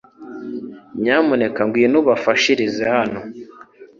[1.01, 3.19] Nyamuneka ngwino ubafashirize hano